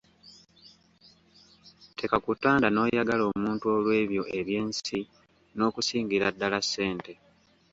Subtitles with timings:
[1.97, 4.99] Tekakutanda n'oyagala omuntu olw'ebyo eby'ensi
[5.55, 7.13] n'okusingira ddala ssente.